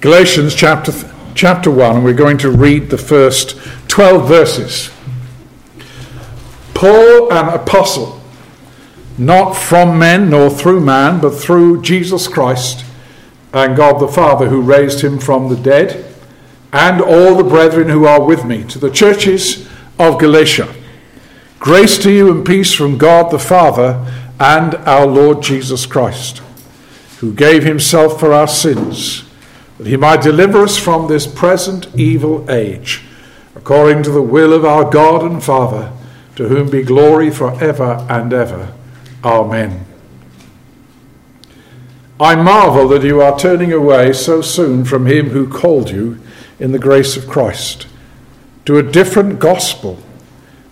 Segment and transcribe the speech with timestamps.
[0.00, 0.94] Galatians chapter,
[1.34, 3.58] chapter 1, and we're going to read the first
[3.88, 4.90] 12 verses.
[6.72, 8.18] Paul, an apostle,
[9.18, 12.86] not from men nor through man, but through Jesus Christ
[13.52, 16.14] and God the Father who raised him from the dead,
[16.72, 20.74] and all the brethren who are with me, to the churches of Galatia.
[21.58, 24.02] Grace to you and peace from God the Father
[24.38, 26.38] and our Lord Jesus Christ,
[27.18, 29.24] who gave himself for our sins
[29.80, 33.02] that he might deliver us from this present evil age,
[33.56, 35.90] according to the will of our God and Father,
[36.36, 38.74] to whom be glory for ever and ever.
[39.24, 39.86] Amen.
[42.20, 46.20] I marvel that you are turning away so soon from him who called you
[46.58, 47.86] in the grace of Christ
[48.66, 49.98] to a different gospel,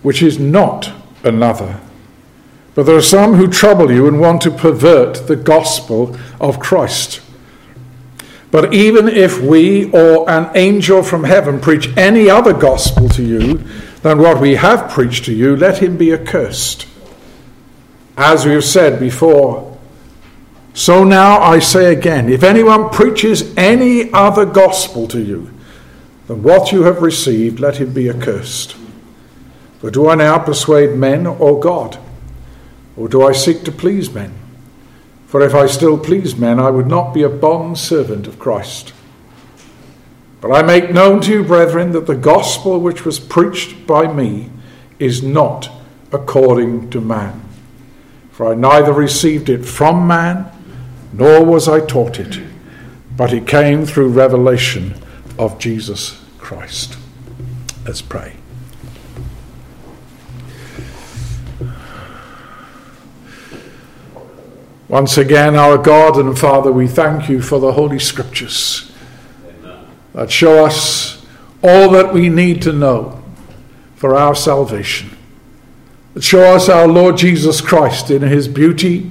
[0.02, 0.92] which is not
[1.24, 1.80] another.
[2.74, 7.22] But there are some who trouble you and want to pervert the gospel of Christ.
[8.50, 13.58] But even if we or an angel from heaven preach any other gospel to you
[14.02, 16.86] than what we have preached to you, let him be accursed.
[18.16, 19.78] As we have said before,
[20.72, 25.52] so now I say again if anyone preaches any other gospel to you
[26.26, 28.76] than what you have received, let him be accursed.
[29.80, 31.98] For do I now persuade men or God?
[32.96, 34.34] Or do I seek to please men?
[35.28, 38.94] For if I still please men, I would not be a bond servant of Christ.
[40.40, 44.48] But I make known to you, brethren, that the gospel which was preached by me
[44.98, 45.70] is not
[46.12, 47.42] according to man.
[48.30, 50.50] For I neither received it from man,
[51.12, 52.40] nor was I taught it,
[53.14, 54.94] but it came through revelation
[55.38, 56.96] of Jesus Christ.
[57.84, 58.37] Let's pray.
[64.88, 68.90] Once again, our God and Father, we thank you for the Holy Scriptures
[69.46, 69.86] Amen.
[70.14, 71.26] that show us
[71.62, 73.22] all that we need to know
[73.96, 75.10] for our salvation.
[76.14, 79.10] That show us our Lord Jesus Christ in his beauty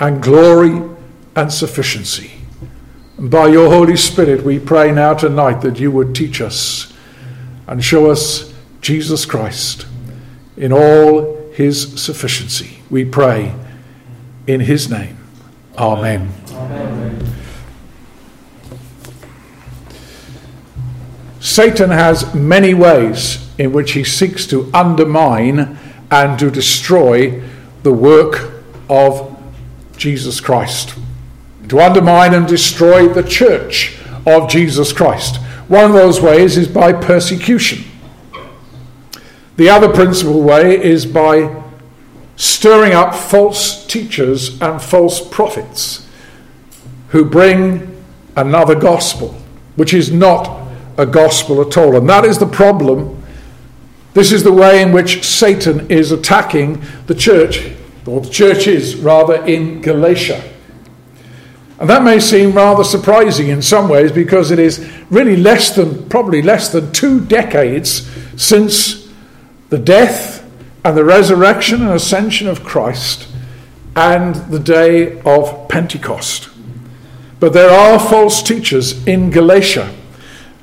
[0.00, 0.80] and glory
[1.36, 2.32] and sufficiency.
[3.18, 6.90] And by your Holy Spirit, we pray now tonight that you would teach us
[7.66, 9.86] and show us Jesus Christ
[10.56, 12.78] in all his sufficiency.
[12.88, 13.54] We pray
[14.46, 15.18] in his name.
[15.78, 16.32] Amen.
[16.50, 17.32] Amen.
[21.40, 25.78] Satan has many ways in which he seeks to undermine
[26.10, 27.42] and to destroy
[27.82, 28.52] the work
[28.88, 29.36] of
[29.96, 30.94] Jesus Christ,
[31.68, 35.36] to undermine and destroy the church of Jesus Christ.
[35.68, 37.84] One of those ways is by persecution.
[39.56, 41.61] The other principal way is by
[42.36, 46.08] stirring up false teachers and false prophets
[47.08, 48.02] who bring
[48.36, 49.36] another gospel,
[49.76, 51.96] which is not a gospel at all.
[51.96, 53.22] And that is the problem.
[54.14, 57.70] This is the way in which Satan is attacking the church,
[58.06, 60.42] or the churches rather, in Galatia.
[61.78, 66.08] And that may seem rather surprising in some ways because it is really less than,
[66.08, 69.10] probably less than two decades since
[69.68, 70.31] the death
[70.84, 73.28] and the resurrection and ascension of Christ
[73.94, 76.48] and the day of Pentecost.
[77.40, 79.94] But there are false teachers in Galatia.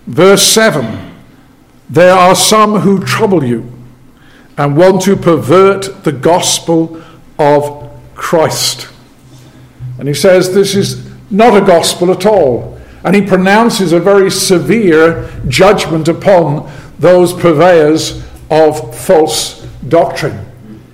[0.08, 1.14] Verse 7
[1.90, 3.72] There are some who trouble you
[4.58, 7.02] and want to pervert the gospel
[7.38, 8.90] of Christ.
[9.98, 12.78] And he says this is not a gospel at all.
[13.04, 16.70] And he pronounces a very severe judgment upon
[17.00, 20.46] those purveyors of false doctrine.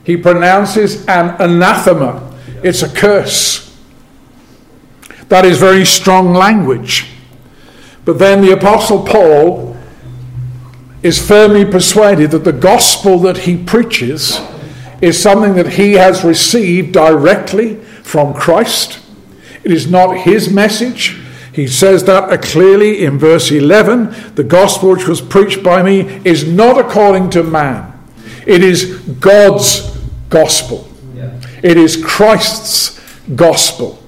[0.03, 3.65] He pronounces an anathema, it's a curse.
[5.29, 7.07] That is very strong language.
[8.05, 9.75] But then the Apostle Paul
[11.01, 14.39] is firmly persuaded that the gospel that he preaches
[15.01, 18.99] is something that he has received directly from Christ.
[19.63, 21.19] It is not his message.
[21.51, 26.47] He says that clearly in verse 11 the gospel which was preached by me is
[26.47, 27.94] not according to man.
[28.45, 29.97] It is God's
[30.29, 30.87] gospel.
[31.15, 31.39] Yeah.
[31.63, 32.99] It is Christ's
[33.35, 34.01] gospel.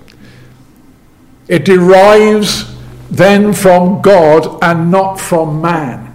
[1.47, 2.75] It derives
[3.09, 6.13] then from God and not from man.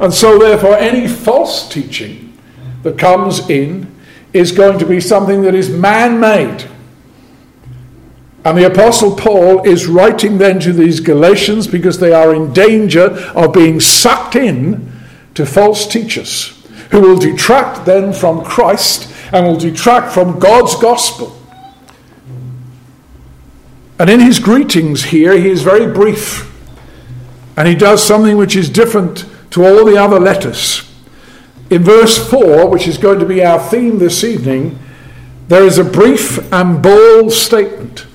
[0.00, 2.36] And so, therefore, any false teaching
[2.82, 3.94] that comes in
[4.32, 6.68] is going to be something that is man made.
[8.44, 13.10] And the Apostle Paul is writing then to these Galatians because they are in danger
[13.34, 14.90] of being sucked in
[15.34, 16.59] to false teachers
[16.90, 21.36] who will detract then from Christ and will detract from God's gospel.
[23.98, 26.50] And in his greetings here, he is very brief.
[27.56, 30.90] And he does something which is different to all the other letters.
[31.68, 34.78] In verse 4, which is going to be our theme this evening,
[35.48, 38.06] there is a brief and bold statement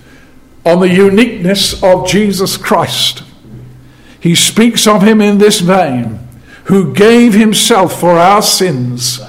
[0.65, 3.23] on the uniqueness of Jesus Christ.
[4.19, 6.24] He speaks of him in this vein
[6.65, 9.19] who gave himself for our sins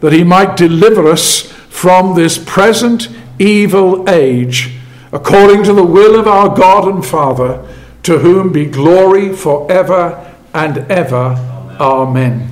[0.00, 3.08] that he might deliver us from this present
[3.38, 4.76] evil age,
[5.10, 7.66] according to the will of our God and Father,
[8.02, 11.36] to whom be glory forever and ever.
[11.80, 12.48] Amen.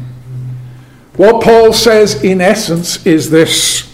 [1.17, 3.87] What Paul says in essence is this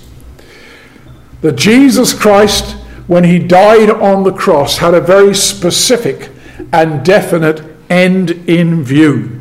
[1.40, 2.72] that Jesus Christ,
[3.06, 6.31] when he died on the cross, had a very specific
[6.72, 9.40] and definite end in view.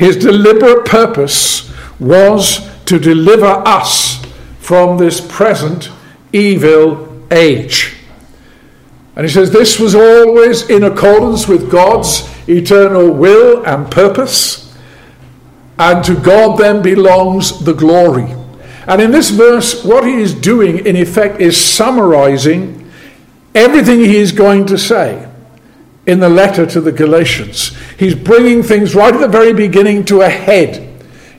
[0.00, 1.70] His deliberate purpose
[2.00, 4.24] was to deliver us
[4.58, 5.90] from this present
[6.32, 7.96] evil age.
[9.14, 14.74] And he says this was always in accordance with God's eternal will and purpose,
[15.78, 18.34] and to God then belongs the glory.
[18.86, 22.90] And in this verse, what he is doing, in effect, is summarizing
[23.54, 25.29] everything he is going to say
[26.06, 27.76] in the letter to the Galatians.
[27.98, 30.86] He's bringing things right at the very beginning to a head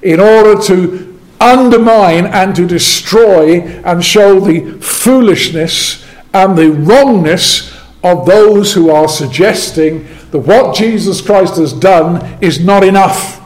[0.02, 8.26] in order to undermine and to destroy and show the foolishness and the wrongness of
[8.26, 13.40] those who are suggesting that what Jesus Christ has done is not enough.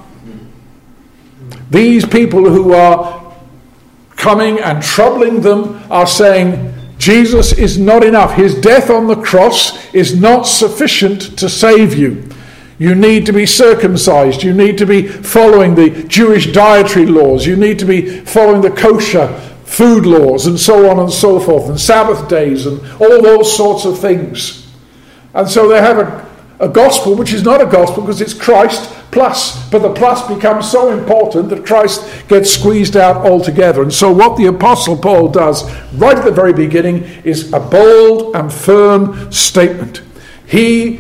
[1.70, 3.36] These people who are
[4.16, 6.74] coming and troubling them are saying,
[7.06, 8.34] Jesus is not enough.
[8.34, 12.28] His death on the cross is not sufficient to save you.
[12.80, 14.42] You need to be circumcised.
[14.42, 17.46] You need to be following the Jewish dietary laws.
[17.46, 19.28] You need to be following the kosher
[19.66, 23.86] food laws and so on and so forth, and Sabbath days and all those sorts
[23.86, 24.68] of things.
[25.36, 26.28] And so they have a,
[26.60, 30.70] a gospel which is not a gospel because it's Christ plus, but the plus becomes
[30.70, 33.82] so important that Christ gets squeezed out altogether.
[33.82, 35.64] And so, what the Apostle Paul does
[35.94, 40.02] right at the very beginning is a bold and firm statement.
[40.46, 41.00] He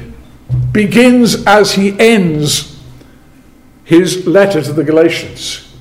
[0.72, 2.82] begins as he ends
[3.84, 5.76] his letter to the Galatians.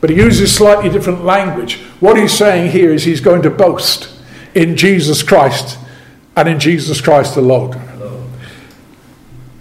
[0.00, 1.80] But he uses slightly different language.
[1.98, 4.16] What he's saying here is he's going to boast
[4.54, 5.76] in Jesus Christ
[6.36, 7.80] and in Jesus Christ alone.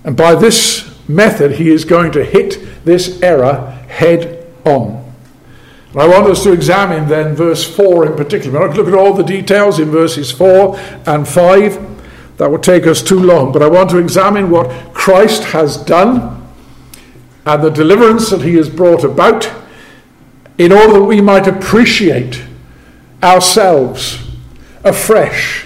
[0.03, 0.80] And by this
[1.15, 5.01] method, he is going to hit this error head on.
[5.93, 8.59] I want us to examine then verse 4 in particular.
[8.59, 12.37] We're not going to look at all the details in verses 4 and 5.
[12.37, 13.51] That would take us too long.
[13.51, 16.49] But I want to examine what Christ has done
[17.45, 19.51] and the deliverance that he has brought about
[20.57, 22.41] in order that we might appreciate
[23.21, 24.31] ourselves
[24.83, 25.65] afresh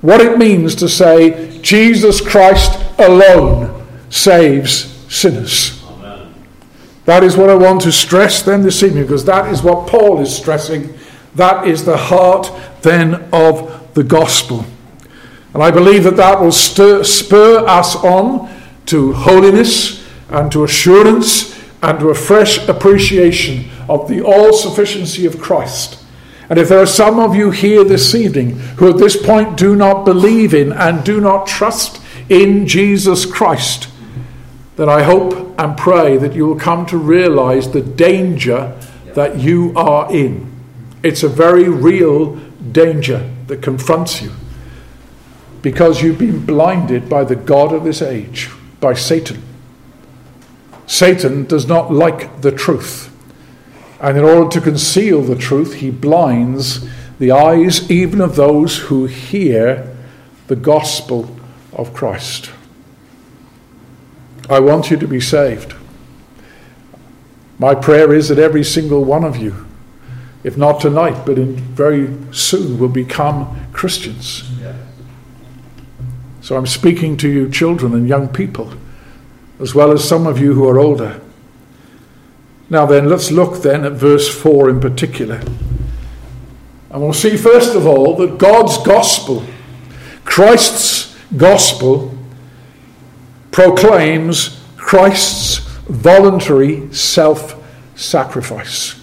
[0.00, 3.79] what it means to say Jesus Christ alone
[4.10, 5.82] saves sinners.
[5.84, 6.34] Amen.
[7.06, 10.20] That is what I want to stress then this evening because that is what Paul
[10.20, 10.92] is stressing.
[11.34, 12.52] That is the heart
[12.82, 14.66] then of the gospel.
[15.54, 18.50] And I believe that that will stir, spur us on
[18.86, 25.40] to holiness and to assurance and to a fresh appreciation of the all sufficiency of
[25.40, 26.04] Christ.
[26.48, 29.76] And if there are some of you here this evening who at this point do
[29.76, 33.88] not believe in and do not trust in Jesus Christ,
[34.80, 38.74] then I hope and pray that you will come to realize the danger
[39.12, 40.50] that you are in.
[41.02, 42.36] It's a very real
[42.72, 44.32] danger that confronts you
[45.60, 48.48] because you've been blinded by the God of this age,
[48.80, 49.42] by Satan.
[50.86, 53.14] Satan does not like the truth.
[54.00, 59.04] And in order to conceal the truth, he blinds the eyes even of those who
[59.04, 59.94] hear
[60.46, 61.36] the gospel
[61.74, 62.50] of Christ.
[64.50, 65.74] I want you to be saved.
[67.58, 69.66] My prayer is that every single one of you,
[70.42, 74.50] if not tonight, but in very soon, will become Christians.
[76.40, 78.72] So I'm speaking to you, children and young people,
[79.60, 81.20] as well as some of you who are older.
[82.68, 85.40] Now, then, let's look then at verse 4 in particular.
[86.90, 89.44] And we'll see, first of all, that God's gospel,
[90.24, 92.16] Christ's gospel,
[93.50, 97.56] proclaims Christ's voluntary self
[97.96, 99.00] sacrifice.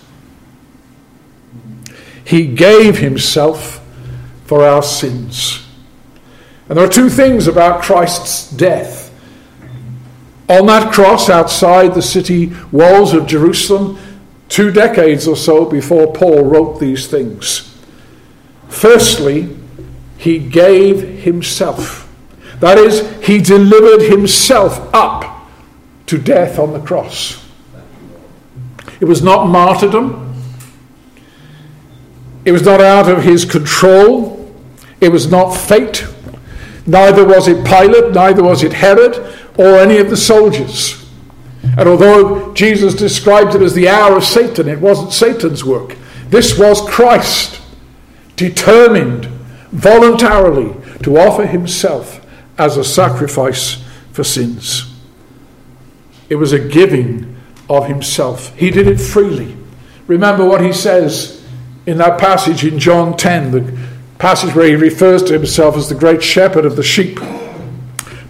[2.24, 3.84] He gave himself
[4.46, 5.66] for our sins.
[6.68, 9.14] And there are two things about Christ's death.
[10.50, 13.98] On that cross outside the city walls of Jerusalem,
[14.50, 17.78] two decades or so before Paul wrote these things.
[18.70, 19.56] Firstly,
[20.18, 22.07] he gave himself.
[22.60, 25.48] That is, he delivered himself up
[26.08, 27.46] to death on the cross.
[29.00, 30.24] It was not martyrdom.
[32.46, 34.56] It was not out of his control.
[35.00, 36.08] It was not fate.
[36.88, 39.18] Neither was it Pilate, neither was it Herod,
[39.58, 41.06] or any of the soldiers.
[41.78, 45.98] And although Jesus described it as the hour of Satan, it wasn't Satan's work.
[46.30, 47.62] This was Christ,
[48.36, 49.26] determined
[49.72, 50.74] voluntarily
[51.04, 52.17] to offer himself
[52.58, 54.94] as a sacrifice for sins.
[56.30, 57.38] It was a giving
[57.70, 58.56] of himself.
[58.56, 59.56] He did it freely.
[60.08, 61.46] Remember what he says
[61.86, 63.88] in that passage in John 10, the
[64.18, 67.20] passage where he refers to himself as the great shepherd of the sheep.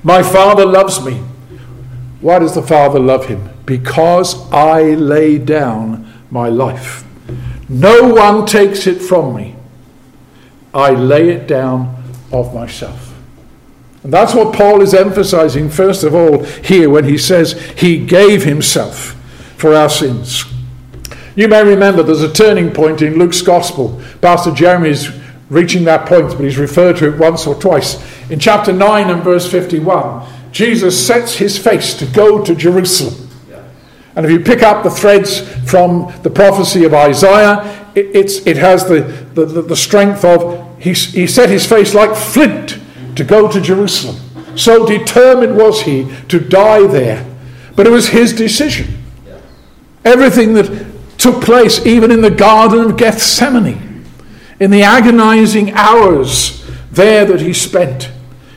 [0.03, 1.23] My Father loves me.
[2.21, 3.49] Why does the Father love him?
[3.65, 7.03] Because I lay down my life.
[7.69, 9.55] No one takes it from me.
[10.73, 13.06] I lay it down of myself.
[14.03, 18.43] And that's what Paul is emphasizing, first of all, here when he says he gave
[18.43, 19.15] himself
[19.57, 20.45] for our sins.
[21.35, 24.01] You may remember there's a turning point in Luke's Gospel.
[24.21, 25.11] Pastor Jeremy is
[25.49, 28.03] reaching that point, but he's referred to it once or twice.
[28.29, 33.29] In chapter 9 and verse 51, Jesus sets his face to go to Jerusalem.
[34.15, 38.87] And if you pick up the threads from the prophecy of Isaiah, it, it has
[38.87, 39.01] the,
[39.35, 42.79] the, the strength of he, he set his face like flint
[43.17, 44.17] to go to Jerusalem.
[44.55, 47.25] So determined was he to die there.
[47.75, 49.03] But it was his decision.
[50.03, 54.05] Everything that took place, even in the Garden of Gethsemane,
[54.59, 58.11] in the agonizing hours there that he spent,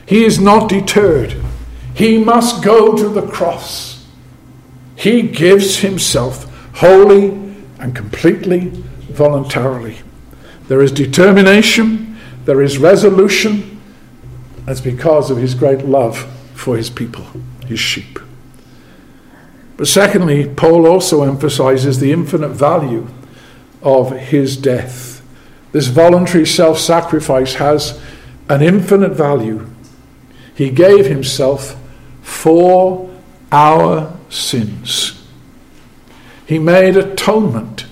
[0.05, 1.35] he is not deterred.
[1.93, 4.07] He must go to the cross.
[4.95, 7.29] He gives himself wholly
[7.79, 8.71] and completely
[9.09, 9.97] voluntarily.
[10.67, 13.70] There is determination, there is resolution.
[14.65, 16.17] That's because of his great love
[16.53, 17.25] for his people,
[17.65, 18.19] his sheep.
[19.77, 23.07] But secondly, Paul also emphasizes the infinite value
[23.81, 25.23] of his death.
[25.71, 27.99] This voluntary self sacrifice has
[28.49, 29.67] an infinite value.
[30.53, 31.75] He gave himself
[32.21, 33.09] for
[33.51, 35.25] our sins.
[36.45, 37.85] He made atonement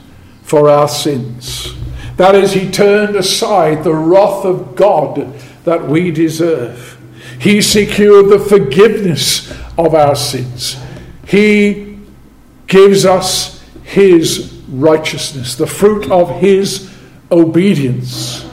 [0.44, 1.74] for our sins.
[2.18, 6.98] That is, he turned aside the wrath of God that we deserve.
[7.40, 10.78] He secured the forgiveness of our sins.
[11.26, 11.98] He
[12.68, 16.94] gives us His righteousness, the fruit of His
[17.32, 18.50] obedience,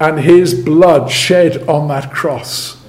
[0.00, 2.82] and His blood shed on that cross.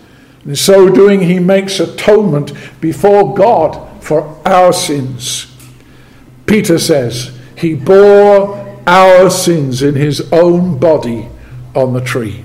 [0.45, 5.51] In so doing, He makes atonement before God for our sins.
[6.45, 11.27] Peter says, He bore our sins in His own body
[11.73, 12.44] on the tree.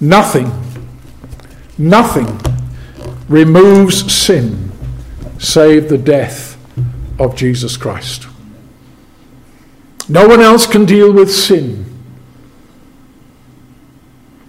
[0.00, 0.50] Nothing,
[1.78, 2.40] nothing
[3.28, 4.72] removes sin
[5.38, 6.56] save the death
[7.18, 8.26] of Jesus Christ.
[10.08, 11.84] No one else can deal with sin.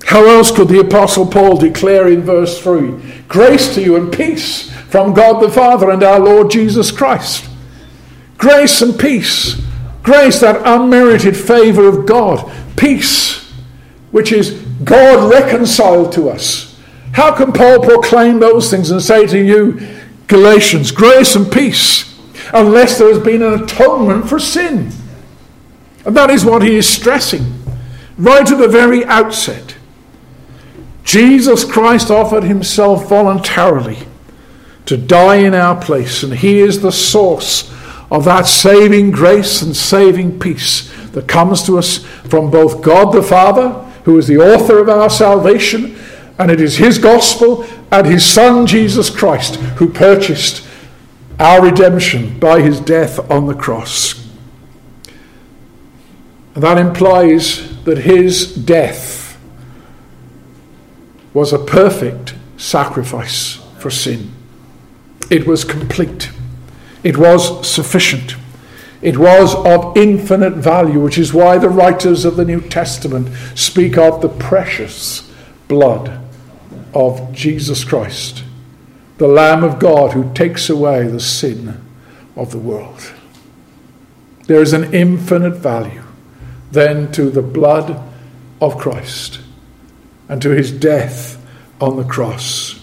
[0.06, 4.72] How else could the Apostle Paul declare in verse 3 Grace to you and peace
[4.72, 7.50] from God the Father and our Lord Jesus Christ?
[8.38, 9.62] Grace and peace.
[10.04, 12.50] Grace, that unmerited favor of God.
[12.78, 13.47] Peace,
[14.12, 14.52] which is
[14.84, 16.80] God reconciled to us.
[17.14, 19.80] How can Paul proclaim those things and say to you,
[20.28, 22.14] Galatians, grace and peace,
[22.54, 24.92] unless there has been an atonement for sin.
[26.06, 27.54] And that is what he is stressing
[28.18, 29.76] right at the very outset.
[31.04, 34.00] Jesus Christ offered himself voluntarily
[34.86, 37.72] to die in our place, and he is the source
[38.12, 43.22] of that saving grace and saving peace that comes to us from both God the
[43.22, 45.94] Father, who is the author of our salvation,
[46.40, 50.66] and it is his gospel and his Son, Jesus Christ, who purchased
[51.42, 54.26] our redemption by his death on the cross.
[56.56, 59.38] And that implies that his death
[61.34, 64.32] was a perfect sacrifice for sin.
[65.30, 66.32] It was complete,
[67.04, 68.38] it was sufficient.
[69.02, 73.98] It was of infinite value, which is why the writers of the New Testament speak
[73.98, 75.32] of the precious
[75.68, 76.20] blood
[76.94, 78.44] of Jesus Christ,
[79.18, 81.80] the Lamb of God who takes away the sin
[82.36, 83.14] of the world.
[84.48, 86.04] There is an infinite value
[86.72, 88.02] then to the blood
[88.62, 89.42] of Christ
[90.28, 91.44] and to his death
[91.80, 92.80] on the cross.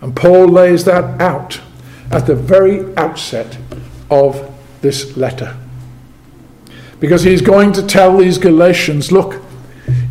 [0.00, 1.60] And Paul lays that out
[2.14, 3.58] at the very outset
[4.08, 5.56] of this letter.
[7.00, 9.42] Because he's going to tell these Galatians look,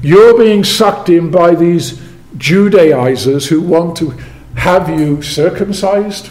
[0.01, 2.01] You're being sucked in by these
[2.37, 4.09] Judaizers who want to
[4.55, 6.29] have you circumcised.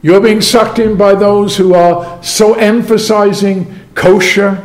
[0.00, 4.64] You're being sucked in by those who are so emphasizing kosher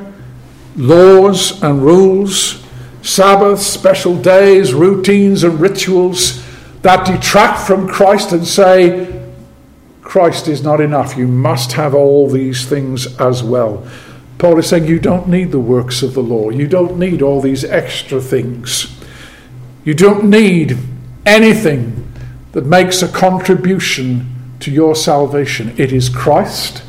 [0.76, 2.64] laws and rules,
[3.02, 6.44] Sabbaths, special days, routines, and rituals
[6.84, 9.10] that detract from Christ and say,
[10.02, 11.18] Christ is not enough.
[11.18, 13.88] You must have all these things as well.
[14.38, 16.50] Paul is saying you don't need the works of the law.
[16.50, 18.94] You don't need all these extra things.
[19.86, 20.78] You don't need
[21.26, 22.12] anything
[22.52, 25.74] that makes a contribution to your salvation.
[25.78, 26.84] It is Christ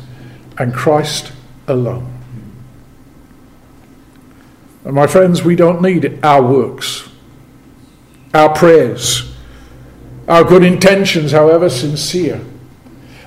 [0.57, 1.31] and Christ
[1.67, 2.11] alone.
[4.83, 7.09] And my friends, we don't need our works,
[8.33, 9.34] our prayers,
[10.27, 12.41] our good intentions, however sincere.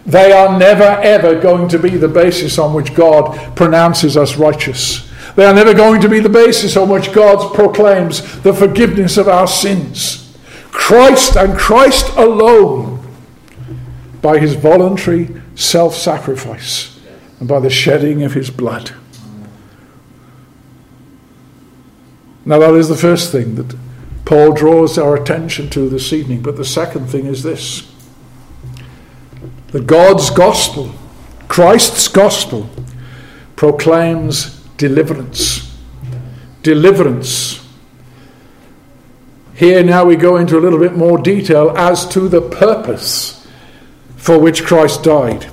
[0.04, 5.08] They are never ever going to be the basis on which God pronounces us righteous.
[5.36, 9.28] They are never going to be the basis on which God proclaims the forgiveness of
[9.28, 10.36] our sins.
[10.70, 13.06] Christ and Christ alone,
[14.22, 16.98] by his voluntary self sacrifice
[17.38, 18.92] and by the shedding of his blood.
[22.44, 23.76] Now, that is the first thing that
[24.28, 26.42] Paul draws our attention to this evening.
[26.42, 27.90] But the second thing is this
[29.68, 30.92] that God's gospel,
[31.48, 32.68] Christ's gospel,
[33.56, 35.74] proclaims deliverance.
[36.62, 37.66] Deliverance.
[39.54, 43.48] Here now we go into a little bit more detail as to the purpose
[44.18, 45.50] for which Christ died.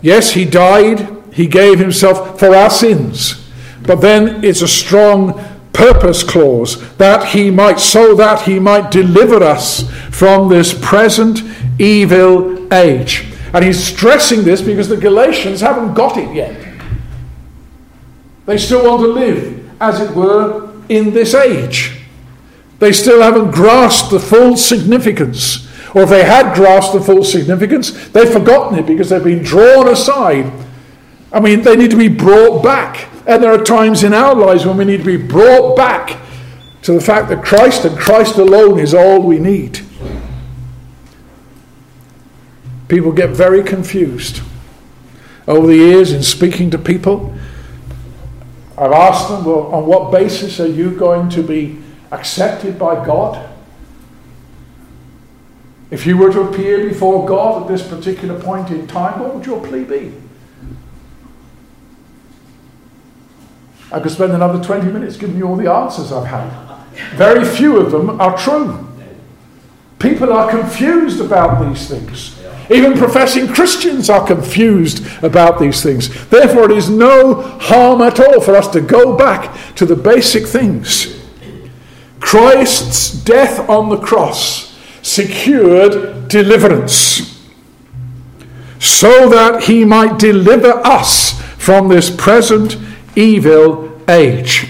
[0.00, 3.46] Yes, he died, he gave himself for our sins.
[3.82, 9.42] But then it's a strong purpose clause that he might so that he might deliver
[9.42, 11.42] us from this present
[11.78, 13.26] evil age.
[13.52, 16.74] And he's stressing this because the galatians haven't got it yet.
[18.46, 22.00] They still want to live as it were in this age.
[22.78, 28.08] They still haven't grasped the full significance or if they had grasped the full significance
[28.08, 30.50] they've forgotten it because they've been drawn aside.
[31.32, 34.64] I mean they need to be brought back and there are times in our lives
[34.64, 36.18] when we need to be brought back
[36.82, 39.80] to the fact that Christ and Christ alone is all we need.
[42.86, 44.40] People get very confused.
[45.48, 47.34] Over the years, in speaking to people,
[48.78, 53.48] I've asked them, well, on what basis are you going to be accepted by God?
[55.90, 59.46] If you were to appear before God at this particular point in time, what would
[59.46, 60.12] your plea be?
[63.92, 66.66] I could spend another 20 minutes giving you all the answers I've had.
[67.14, 68.86] Very few of them are true.
[69.98, 72.38] People are confused about these things.
[72.68, 76.26] Even professing Christians are confused about these things.
[76.28, 80.46] Therefore, it is no harm at all for us to go back to the basic
[80.46, 81.16] things.
[82.18, 87.40] Christ's death on the cross secured deliverance
[88.80, 92.76] so that he might deliver us from this present
[93.16, 94.68] evil age.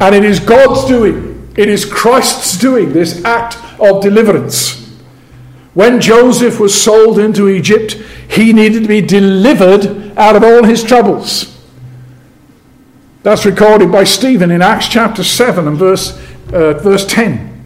[0.00, 4.80] And it is God's doing, it is Christ's doing this act of deliverance.
[5.74, 7.92] When Joseph was sold into Egypt,
[8.28, 11.56] he needed to be delivered out of all his troubles.
[13.22, 16.18] That's recorded by Stephen in Acts chapter 7 and verse,
[16.52, 17.64] uh, verse 10.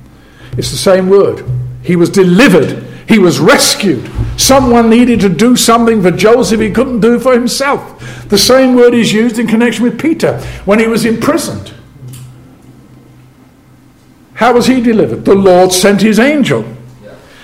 [0.57, 1.45] It's the same word.
[1.83, 4.11] He was delivered, he was rescued.
[4.37, 8.29] Someone needed to do something for Joseph he couldn't do for himself.
[8.29, 11.73] The same word is used in connection with Peter when he was imprisoned.
[14.35, 15.25] How was he delivered?
[15.25, 16.64] The Lord sent his angel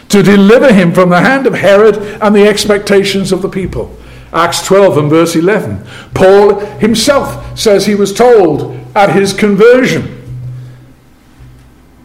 [0.09, 3.96] to deliver him from the hand of Herod and the expectations of the people.
[4.33, 5.85] Acts 12 and verse 11.
[6.14, 10.16] Paul himself says he was told at his conversion.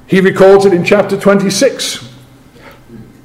[0.07, 2.07] He records it in chapter 26,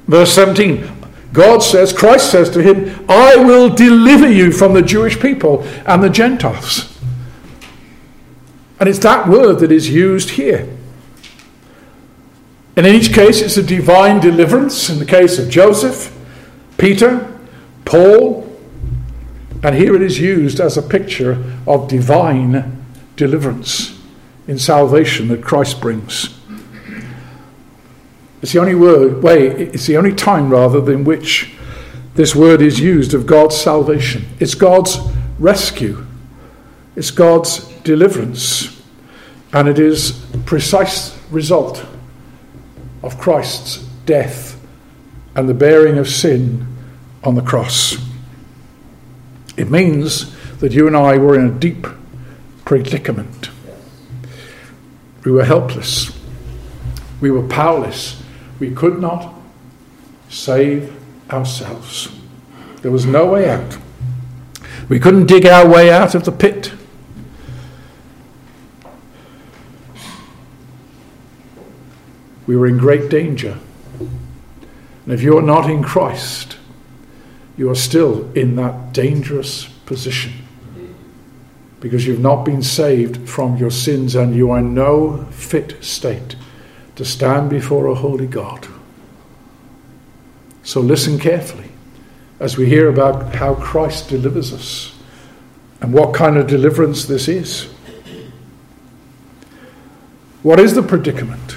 [0.07, 1.00] verse 17.
[1.33, 6.03] God says, Christ says to him, I will deliver you from the Jewish people and
[6.03, 6.99] the Gentiles.
[8.79, 10.67] And it's that word that is used here.
[12.75, 14.89] And in each case, it's a divine deliverance.
[14.89, 16.17] In the case of Joseph,
[16.77, 17.39] Peter,
[17.85, 18.47] Paul,
[19.63, 22.83] and here it is used as a picture of divine
[23.15, 23.99] deliverance
[24.47, 26.40] in salvation that Christ brings.
[28.41, 31.53] It's the only word, way, it's the only time rather than which
[32.15, 34.25] this word is used of God's salvation.
[34.39, 34.97] It's God's
[35.39, 36.05] rescue.
[36.95, 38.81] It's God's deliverance.
[39.53, 41.85] And it is precise result
[43.03, 44.59] of Christ's death
[45.35, 46.67] and the bearing of sin
[47.23, 47.97] on the cross.
[49.57, 51.87] It means that you and I were in a deep
[52.65, 53.49] predicament.
[55.23, 56.17] We were helpless.
[57.19, 58.21] We were powerless.
[58.61, 59.33] We could not
[60.29, 60.95] save
[61.31, 62.09] ourselves.
[62.83, 63.79] There was no way out.
[64.87, 66.71] We couldn't dig our way out of the pit.
[72.45, 73.57] We were in great danger.
[73.99, 76.57] And if you're not in Christ,
[77.57, 80.33] you are still in that dangerous position
[81.79, 86.35] because you've not been saved from your sins and you are in no fit state
[87.01, 88.67] to stand before a holy God.
[90.61, 91.71] So listen carefully
[92.39, 94.95] as we hear about how Christ delivers us
[95.81, 97.71] and what kind of deliverance this is.
[100.43, 101.53] What is the predicament?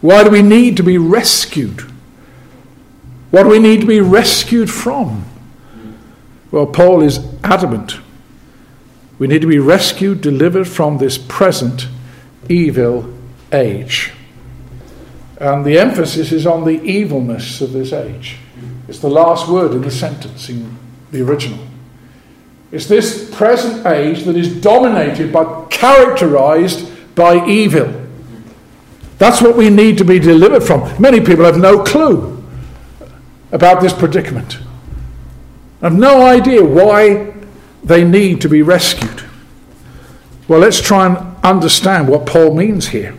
[0.00, 1.82] Why do we need to be rescued?
[3.30, 5.26] What do we need to be rescued from?
[6.50, 7.98] Well, Paul is adamant.
[9.18, 11.88] We need to be rescued, delivered from this present
[12.48, 13.12] evil
[13.52, 14.12] age.
[15.38, 18.38] And the emphasis is on the evilness of this age.
[18.88, 20.76] It's the last word in the sentence in
[21.10, 21.58] the original.
[22.72, 28.06] It's this present age that is dominated by, characterized by evil.
[29.18, 31.00] That's what we need to be delivered from.
[31.00, 32.44] Many people have no clue
[33.52, 34.58] about this predicament,
[35.80, 37.32] have no idea why
[37.84, 39.24] they need to be rescued.
[40.48, 43.14] Well, let's try and understand what Paul means here.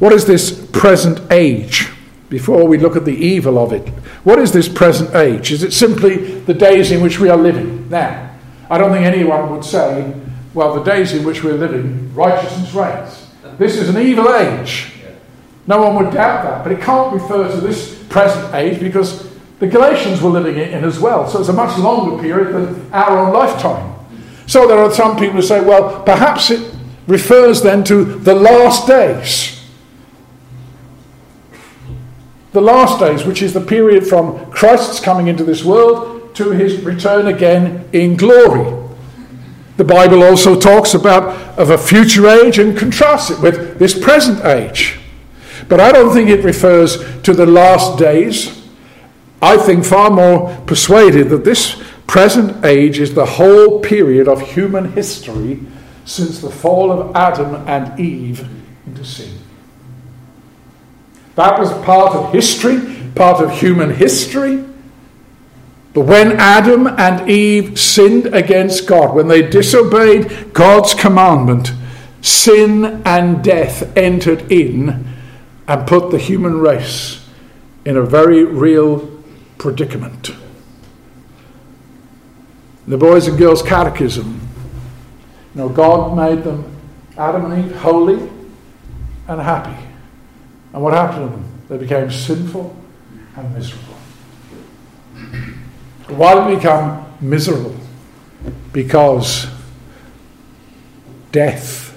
[0.00, 1.90] What is this present age?
[2.30, 3.86] Before we look at the evil of it,
[4.24, 5.52] what is this present age?
[5.52, 8.30] Is it simply the days in which we are living now?
[8.70, 10.14] I don't think anyone would say,
[10.54, 13.26] well, the days in which we're living, righteousness reigns.
[13.58, 14.90] This is an evil age.
[15.66, 19.66] No one would doubt that, but it can't refer to this present age because the
[19.66, 21.28] Galatians were living in as well.
[21.28, 23.94] So it's a much longer period than our own lifetime.
[24.46, 26.74] So there are some people who say, well, perhaps it
[27.06, 29.59] refers then to the last days
[32.52, 36.80] the last days, which is the period from Christ's coming into this world to his
[36.82, 38.76] return again in glory.
[39.76, 44.44] The Bible also talks about of a future age and contrasts it with this present
[44.44, 44.98] age.
[45.68, 48.68] But I don't think it refers to the last days.
[49.40, 54.92] I think far more persuaded that this present age is the whole period of human
[54.92, 55.60] history
[56.04, 58.46] since the fall of Adam and Eve
[58.86, 59.39] into sin.
[61.40, 62.78] That was part of history,
[63.14, 64.62] part of human history.
[65.94, 71.72] But when Adam and Eve sinned against God, when they disobeyed God's commandment,
[72.20, 75.14] sin and death entered in
[75.66, 77.26] and put the human race
[77.86, 79.10] in a very real
[79.56, 80.32] predicament.
[82.86, 84.46] The Boys and Girls Catechism,
[85.54, 86.70] you know, God made them,
[87.16, 88.28] Adam and Eve, holy
[89.26, 89.89] and happy.
[90.72, 91.62] And what happened to them?
[91.68, 92.76] They became sinful
[93.36, 93.94] and miserable.
[96.08, 97.76] Why did they become miserable?
[98.72, 99.46] Because
[101.32, 101.96] death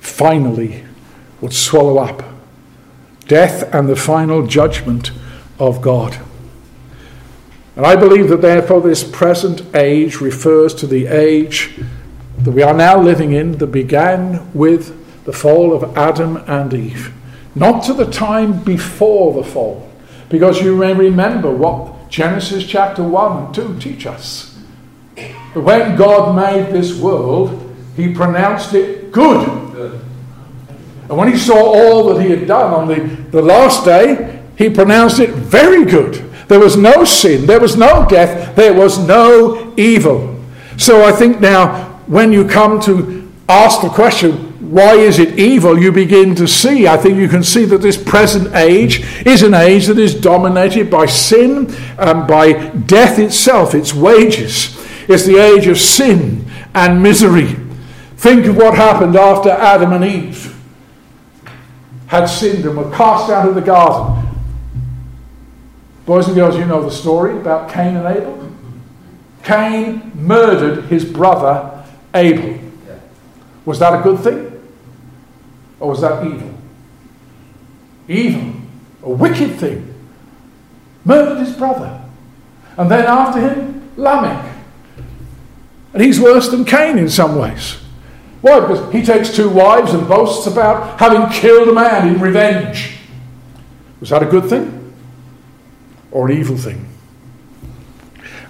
[0.00, 0.84] finally
[1.40, 2.22] would swallow up
[3.26, 5.10] death and the final judgment
[5.58, 6.18] of God.
[7.76, 11.80] And I believe that therefore this present age refers to the age
[12.38, 17.12] that we are now living in that began with the fall of Adam and Eve
[17.54, 19.88] not to the time before the fall,
[20.28, 24.56] because you may remember what Genesis chapter 1 and 2 teach us.
[25.54, 29.48] When God made this world, he pronounced it good.
[31.08, 34.70] And when he saw all that he had done on the, the last day, he
[34.70, 36.14] pronounced it very good.
[36.48, 40.42] There was no sin, there was no death, there was no evil.
[40.76, 45.78] So I think now, when you come to ask the question, why is it evil,
[45.78, 46.86] you begin to see.
[46.86, 50.90] I think you can see that this present age is an age that is dominated
[50.90, 54.76] by sin and by death itself, its wages.
[55.08, 57.56] It's the age of sin and misery.
[58.16, 60.54] Think of what happened after Adam and Eve
[62.06, 64.26] had sinned and were cast out of the garden.
[66.06, 68.52] Boys and girls, you know the story about Cain and Abel.
[69.42, 72.58] Cain murdered his brother Abel.
[73.64, 74.53] Was that a good thing?
[75.80, 76.54] Or was that evil?
[78.08, 78.52] Evil,
[79.02, 79.94] a wicked thing.
[81.04, 82.02] Murdered his brother.
[82.76, 84.52] And then after him, Lamech.
[85.92, 87.76] And he's worse than Cain in some ways.
[88.40, 88.60] Why?
[88.60, 92.98] Because he takes two wives and boasts about having killed a man in revenge.
[94.00, 94.94] Was that a good thing?
[96.10, 96.86] Or an evil thing?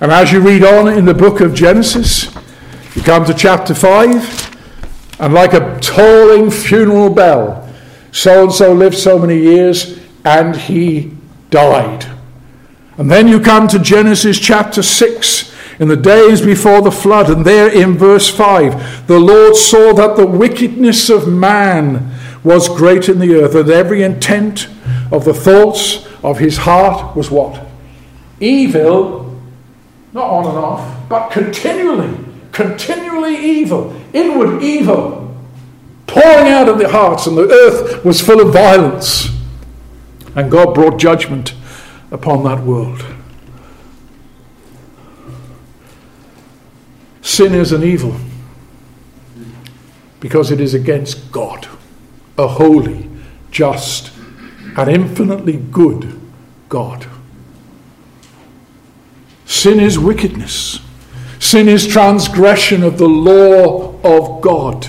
[0.00, 2.34] And as you read on in the book of Genesis,
[2.96, 4.43] you come to chapter 5,
[5.18, 7.68] And like a tolling funeral bell,
[8.12, 11.12] so and so lived so many years and he
[11.50, 12.07] died.
[12.96, 17.44] And then you come to Genesis chapter 6 in the days before the flood, and
[17.44, 22.12] there in verse 5, the Lord saw that the wickedness of man
[22.44, 24.68] was great in the earth, and every intent
[25.11, 27.66] of the thoughts of his heart was what?
[28.38, 29.40] Evil,
[30.12, 32.16] not on and off, but continually,
[32.53, 35.37] continually evil, inward evil,
[36.07, 39.29] pouring out of the hearts, and the earth was full of violence.
[40.35, 41.55] And God brought judgment
[42.11, 43.05] upon that world.
[47.20, 48.16] Sin is an evil
[50.20, 51.68] because it is against God,
[52.38, 53.11] a holy,
[53.50, 54.12] just,
[54.77, 56.20] and infinitely good
[56.68, 57.07] God.
[59.46, 60.81] Sin is wickedness.
[61.38, 64.86] Sin is transgression of the law of God,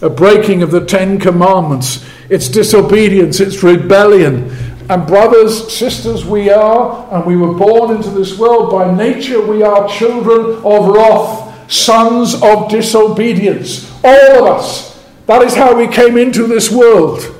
[0.00, 2.04] a breaking of the Ten Commandments.
[2.28, 4.50] It's disobedience, it's rebellion.
[4.88, 9.62] And, brothers, sisters, we are, and we were born into this world by nature, we
[9.62, 13.88] are children of wrath sons of disobedience.
[14.02, 14.90] All of us.
[15.26, 17.36] That is how we came into this world.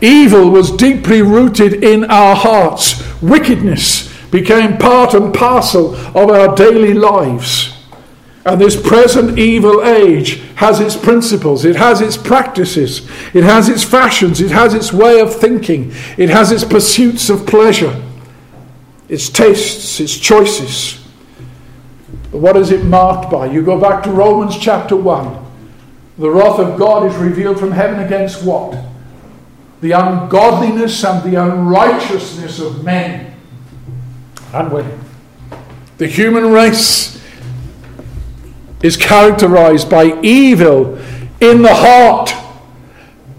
[0.00, 3.02] Evil was deeply rooted in our hearts.
[3.22, 7.73] Wickedness became part and parcel of our daily lives.
[8.46, 13.82] And this present evil age has its principles, it has its practices, it has its
[13.82, 18.02] fashions, it has its way of thinking, it has its pursuits of pleasure,
[19.08, 21.02] its tastes, its choices.
[22.30, 23.46] But what is it marked by?
[23.46, 25.42] You go back to Romans chapter 1.
[26.18, 28.76] The wrath of God is revealed from heaven against what?
[29.80, 33.34] The ungodliness and the unrighteousness of men
[34.52, 35.00] and women.
[35.96, 37.23] The human race
[38.84, 40.98] is characterized by evil
[41.40, 42.32] in the heart.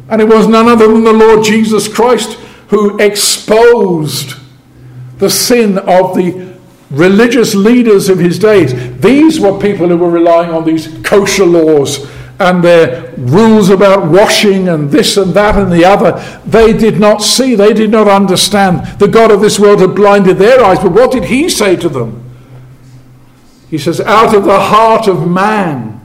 [0.09, 2.33] And it was none other than the Lord Jesus Christ
[2.69, 4.33] who exposed
[5.19, 6.55] the sin of the
[6.89, 8.73] religious leaders of his days.
[8.99, 14.67] These were people who were relying on these kosher laws and their rules about washing
[14.67, 16.19] and this and that and the other.
[16.45, 18.99] They did not see, they did not understand.
[18.99, 20.79] The God of this world had blinded their eyes.
[20.79, 22.24] But what did he say to them?
[23.69, 26.01] He says, Out of the heart of man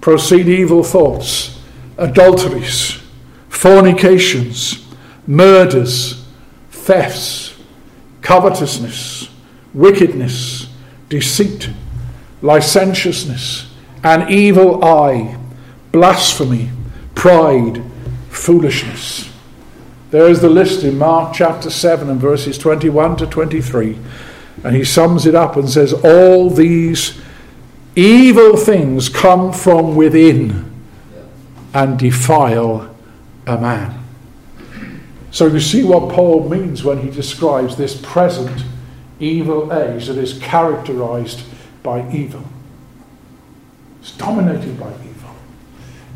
[0.00, 1.60] proceed evil thoughts,
[1.98, 3.00] adulteries,
[3.48, 4.86] fornications,
[5.26, 6.24] murders,
[6.70, 7.58] thefts,
[8.22, 9.30] covetousness
[9.74, 10.68] wickedness,
[11.08, 11.70] deceit,
[12.42, 15.36] licentiousness, an evil eye,
[15.92, 16.70] blasphemy,
[17.14, 17.82] pride,
[18.30, 19.30] foolishness.
[20.10, 23.98] There is the list in Mark chapter 7 and verses 21 to 23.
[24.62, 27.20] And he sums it up and says, All these
[27.96, 30.70] evil things come from within
[31.72, 32.94] and defile
[33.46, 33.96] a man.
[35.30, 38.64] So you see what Paul means when he describes this present
[39.20, 41.42] evil age that is characterized
[41.82, 42.44] by evil.
[44.00, 45.34] It's dominated by evil.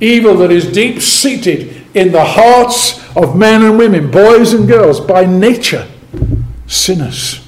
[0.00, 5.00] Evil that is deep seated in the hearts of men and women, boys and girls,
[5.00, 5.88] by nature,
[6.66, 7.43] sinners.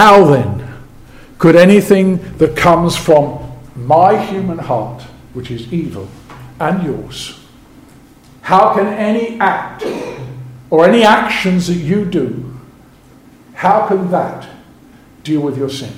[0.00, 0.66] How then
[1.36, 3.38] could anything that comes from
[3.76, 5.02] my human heart,
[5.34, 6.08] which is evil,
[6.58, 7.38] and yours,
[8.40, 9.84] how can any act
[10.70, 12.58] or any actions that you do,
[13.52, 14.48] how can that
[15.22, 15.92] deal with your sin?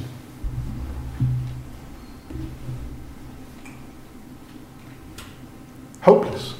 [6.00, 6.54] Hopeless.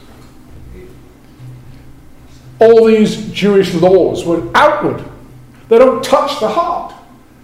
[2.61, 5.05] All these Jewish laws were outward.
[5.68, 6.94] They don't touch the heart.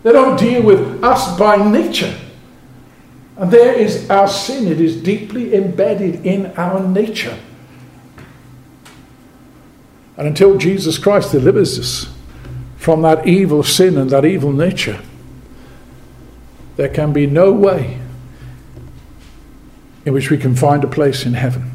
[0.08, 2.18] They don't deal with us by nature.
[3.36, 4.66] And there is our sin.
[4.66, 7.38] It is deeply embedded in our nature.
[10.16, 12.10] And until Jesus Christ delivers us
[12.78, 15.02] from that evil sin and that evil nature,
[16.78, 18.00] there can be no way
[20.06, 21.70] in which we can find a place in heaven.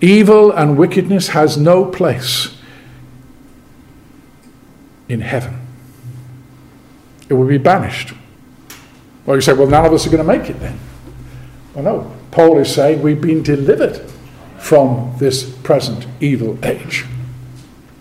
[0.00, 2.56] Evil and wickedness has no place
[5.08, 5.61] in heaven.
[7.28, 8.12] It will be banished.
[9.24, 10.78] Well, you say, well, none of us are going to make it then.
[11.74, 12.16] Well, no.
[12.30, 14.00] Paul is saying we've been delivered
[14.58, 17.04] from this present evil age.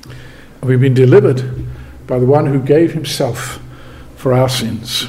[0.05, 1.65] And we've been delivered
[2.07, 3.60] by the one who gave himself
[4.15, 5.07] for our sins.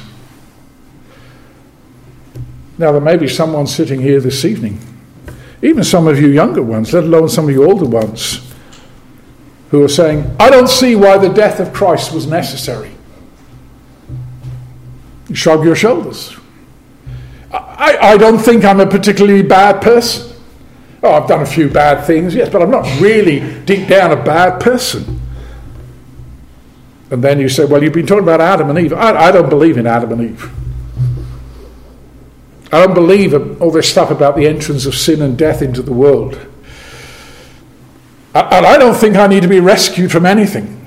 [2.77, 4.79] Now, there may be someone sitting here this evening,
[5.61, 8.51] even some of you younger ones, let alone some of you older ones,
[9.69, 12.92] who are saying, I don't see why the death of Christ was necessary.
[15.33, 16.35] Shrug your shoulders.
[17.51, 20.35] I, I don't think I'm a particularly bad person.
[21.03, 24.23] Oh, I've done a few bad things, yes, but I'm not really deep down a
[24.23, 25.19] bad person.
[27.11, 28.93] And then you say, well, you've been talking about Adam and Eve.
[28.93, 30.51] I, I don't believe in Adam and Eve.
[32.71, 35.93] I don't believe all this stuff about the entrance of sin and death into the
[35.93, 36.33] world.
[38.33, 40.79] And I don't think I need to be rescued from anything.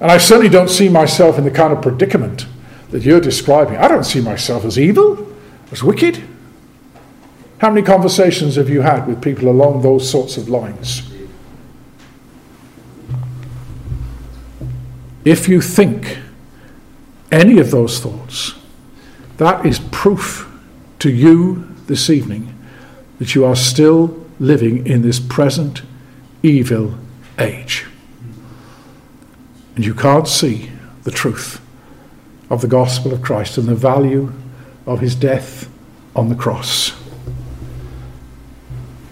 [0.00, 2.46] And I certainly don't see myself in the kind of predicament
[2.90, 3.76] that you're describing.
[3.76, 5.26] I don't see myself as evil,
[5.72, 6.22] as wicked.
[7.58, 11.02] How many conversations have you had with people along those sorts of lines?
[15.24, 16.18] If you think
[17.30, 18.54] any of those thoughts,
[19.36, 20.50] that is proof
[20.98, 22.56] to you this evening
[23.18, 25.82] that you are still living in this present
[26.42, 26.94] evil
[27.38, 27.84] age.
[29.76, 30.70] And you can't see
[31.04, 31.60] the truth
[32.50, 34.32] of the gospel of Christ and the value
[34.84, 35.70] of his death
[36.16, 36.92] on the cross.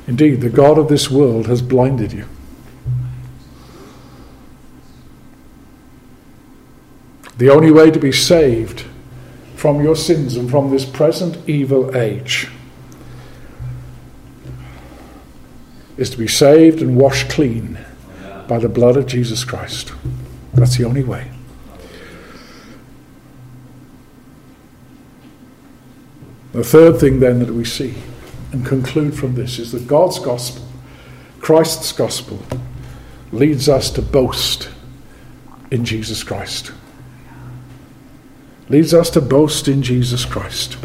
[0.08, 2.26] Indeed, the God of this world has blinded you.
[7.36, 8.84] The only way to be saved
[9.54, 12.48] from your sins and from this present evil age
[15.96, 17.78] is to be saved and washed clean
[18.48, 19.92] by the blood of Jesus Christ.
[20.54, 21.30] That's the only way.
[26.52, 27.94] The third thing, then, that we see
[28.52, 30.64] and conclude from this is that God's gospel,
[31.40, 32.40] Christ's gospel,
[33.32, 34.70] leads us to boast
[35.70, 36.72] in Jesus Christ.
[38.68, 40.76] Leads us to boast in Jesus Christ.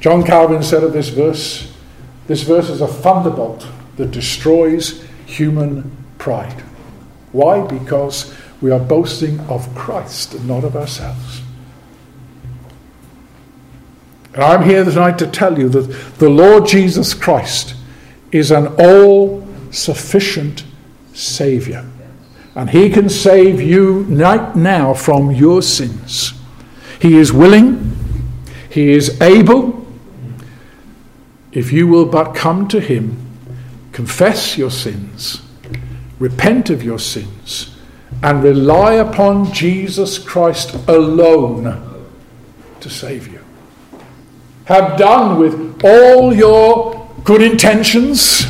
[0.00, 1.72] John Calvin said of this verse
[2.26, 6.62] this verse is a thunderbolt that destroys human pride.
[7.32, 7.60] Why?
[7.66, 11.41] Because we are boasting of Christ and not of ourselves.
[14.34, 17.74] And I'm here tonight to tell you that the Lord Jesus Christ
[18.30, 20.64] is an all sufficient
[21.12, 21.84] Saviour.
[22.54, 26.32] And He can save you right now from your sins.
[27.00, 27.96] He is willing,
[28.70, 29.86] He is able.
[31.52, 33.18] If you will but come to Him,
[33.92, 35.42] confess your sins,
[36.18, 37.76] repent of your sins,
[38.22, 42.06] and rely upon Jesus Christ alone
[42.80, 43.41] to save you
[44.64, 48.46] have done with all your good intentions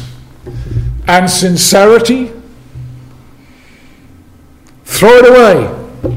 [1.07, 2.33] and sincerity,
[4.85, 6.13] throw it away,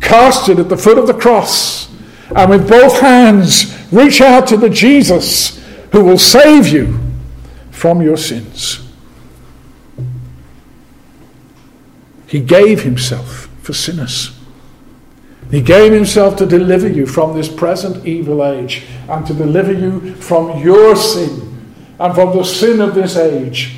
[0.00, 1.90] cast it at the foot of the cross,
[2.34, 6.98] and with both hands reach out to the Jesus who will save you
[7.70, 8.88] from your sins.
[12.26, 14.38] He gave himself for sinners.
[15.52, 20.14] He gave himself to deliver you from this present evil age and to deliver you
[20.14, 23.76] from your sin and from the sin of this age.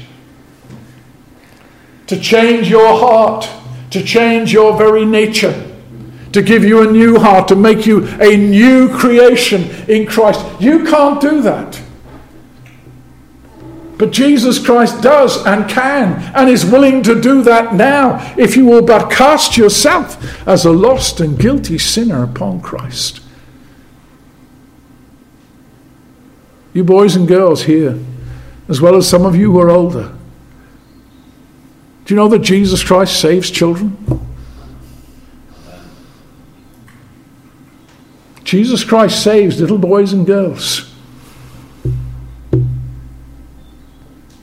[2.06, 3.50] To change your heart,
[3.90, 5.68] to change your very nature,
[6.30, 10.46] to give you a new heart, to make you a new creation in Christ.
[10.60, 11.82] You can't do that.
[13.96, 18.66] But Jesus Christ does and can and is willing to do that now if you
[18.66, 23.20] will but cast yourself as a lost and guilty sinner upon Christ.
[26.72, 27.98] You boys and girls here,
[28.68, 30.12] as well as some of you who are older,
[32.04, 33.96] do you know that Jesus Christ saves children?
[38.42, 40.93] Jesus Christ saves little boys and girls.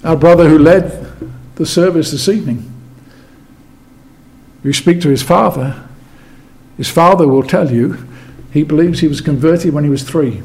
[0.04, 1.08] Our brother who led
[1.56, 2.68] the service this evening,
[4.64, 5.84] you speak to his father,
[6.78, 8.08] his father will tell you
[8.52, 10.42] he believes he was converted when he was three.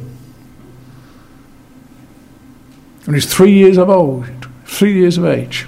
[3.05, 4.27] When he was three years of old,
[4.65, 5.67] three years of age.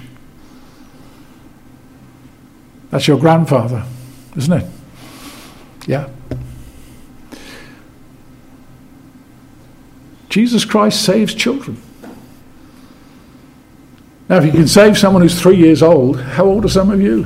[2.91, 3.85] That's your grandfather,
[4.35, 4.65] isn't it?
[5.87, 6.09] Yeah.
[10.29, 11.81] Jesus Christ saves children.
[14.29, 17.01] Now, if you can save someone who's three years old, how old are some of
[17.01, 17.23] you?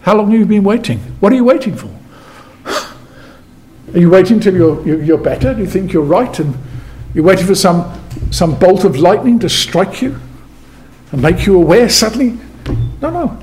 [0.00, 0.98] How long have you been waiting?
[1.20, 1.90] What are you waiting for?
[3.94, 5.52] Are you waiting till you're, you're better?
[5.52, 6.38] Do you think you're right?
[6.38, 6.56] And
[7.12, 10.18] you're waiting for some, some bolt of lightning to strike you
[11.12, 12.38] and make you aware suddenly?
[13.02, 13.38] No, no.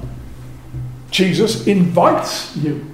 [1.12, 2.86] Jesus invites you.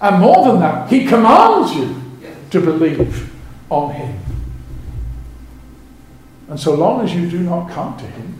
[0.00, 2.02] And more than that, he commands you
[2.50, 3.32] to believe
[3.68, 4.18] on him.
[6.48, 8.35] And so long as you do not come to him,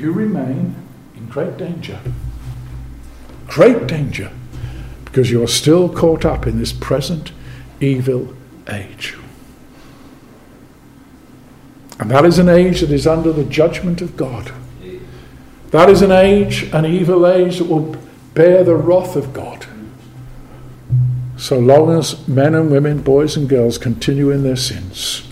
[0.00, 0.74] you remain
[1.14, 2.00] in great danger.
[3.46, 4.32] Great danger.
[5.04, 7.32] Because you're still caught up in this present
[7.80, 8.34] evil
[8.68, 9.16] age.
[11.98, 14.52] And that is an age that is under the judgment of God.
[15.70, 17.96] That is an age, an evil age, that will
[18.34, 19.66] bear the wrath of God.
[21.36, 25.29] So long as men and women, boys and girls continue in their sins.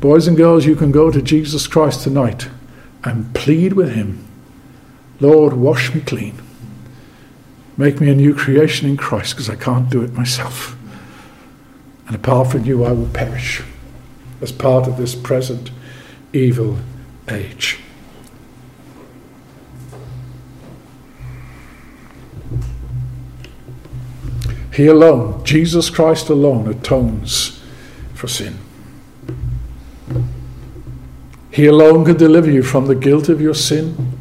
[0.00, 2.48] Boys and girls, you can go to Jesus Christ tonight
[3.04, 4.26] and plead with Him
[5.20, 6.40] Lord, wash me clean.
[7.76, 10.76] Make me a new creation in Christ because I can't do it myself.
[12.06, 13.62] And apart from you, I will perish
[14.40, 15.70] as part of this present
[16.32, 16.78] evil
[17.30, 17.78] age.
[24.72, 27.60] He alone, Jesus Christ alone, atones
[28.14, 28.58] for sin.
[31.50, 34.18] He alone can deliver you from the guilt of your sin,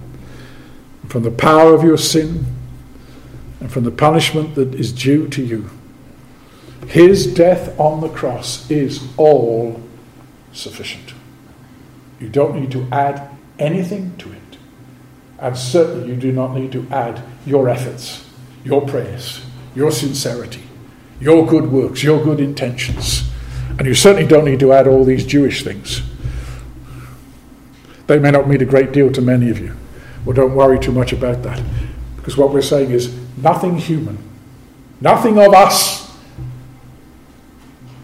[1.08, 2.46] from the power of your sin,
[3.60, 5.70] and from the punishment that is due to you.
[6.88, 9.82] His death on the cross is all
[10.54, 11.14] sufficient.
[12.20, 14.58] You don't need to add anything to it.
[15.38, 18.28] And certainly you do not need to add your efforts,
[18.64, 20.64] your prayers, your sincerity,
[21.20, 23.30] your good works, your good intentions.
[23.78, 26.02] And you certainly don't need to add all these Jewish things.
[28.10, 29.78] They may not mean a great deal to many of you.
[30.26, 31.62] Well, don't worry too much about that.
[32.16, 34.18] Because what we're saying is nothing human,
[35.00, 36.12] nothing of us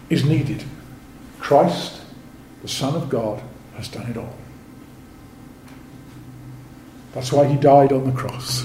[0.08, 0.62] is needed.
[1.40, 2.02] Christ,
[2.62, 3.42] the Son of God,
[3.74, 4.36] has done it all.
[7.12, 8.64] That's why he died on the cross.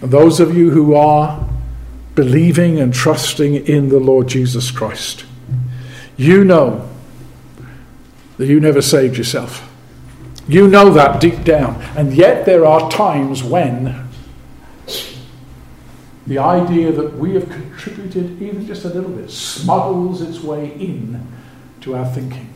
[0.00, 1.46] And those of you who are
[2.14, 5.26] believing and trusting in the Lord Jesus Christ,
[6.16, 6.88] you know
[8.36, 9.70] that you never saved yourself.
[10.46, 11.80] You know that deep down.
[11.96, 14.08] And yet there are times when
[16.26, 21.26] the idea that we have contributed even just a little bit smuggles its way in
[21.82, 22.54] to our thinking.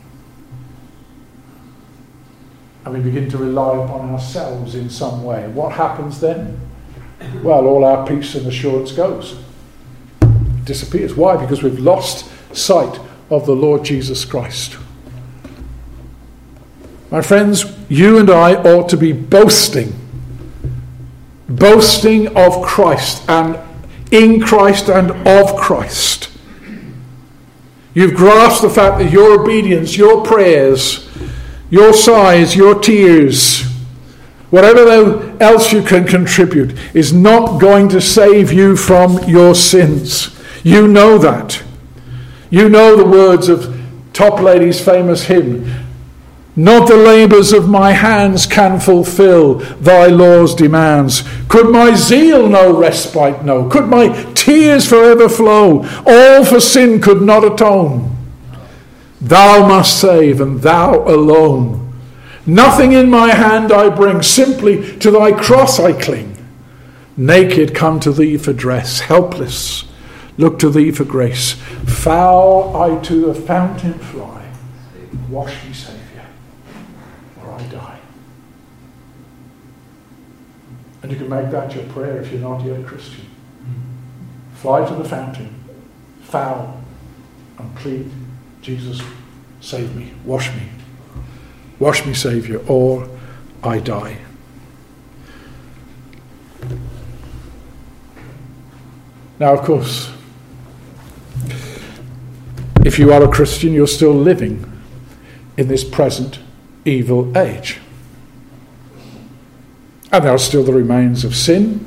[2.85, 5.47] And we begin to rely upon ourselves in some way.
[5.49, 6.59] What happens then?
[7.43, 9.39] Well, all our peace and assurance goes.
[10.63, 11.13] Disappears.
[11.13, 11.37] Why?
[11.37, 12.99] Because we've lost sight
[13.29, 14.77] of the Lord Jesus Christ.
[17.11, 19.99] My friends, you and I ought to be boasting
[21.49, 23.57] boasting of Christ and
[24.11, 26.29] in Christ and of Christ.
[27.93, 31.09] You've grasped the fact that your obedience, your prayers,
[31.69, 33.63] your sighs, your tears,
[34.51, 40.39] whatever else you can contribute, is not going to save you from your sins.
[40.63, 41.63] You know that.
[42.49, 43.79] You know the words of
[44.13, 45.88] Toplady's famous hymn
[46.59, 51.23] not the labours of my hands can fulfill thy law's demands.
[51.47, 53.69] Could my zeal no respite know?
[53.69, 55.85] Could my tears forever flow?
[56.05, 58.13] All for sin could not atone.
[59.21, 61.93] Thou must save, and thou alone.
[62.45, 66.35] Nothing in my hand I bring, simply to thy cross I cling.
[67.15, 69.85] Naked come to thee for dress, helpless
[70.39, 71.53] look to thee for grace.
[71.85, 74.49] Foul I to the fountain fly,
[75.29, 75.98] wash me safe.
[81.09, 83.25] And you can make that your prayer if you're not yet a Christian.
[83.63, 84.57] Mm.
[84.57, 85.51] Fly to the fountain,
[86.21, 86.83] foul,
[87.57, 88.11] and plead,
[88.61, 89.01] Jesus,
[89.59, 90.69] save me, wash me.
[91.79, 93.09] Wash me, Saviour, or
[93.63, 94.19] I die.
[99.39, 100.11] Now, of course,
[102.85, 104.79] if you are a Christian, you're still living
[105.57, 106.37] in this present
[106.85, 107.79] evil age.
[110.11, 111.85] And there are still the remains of sin,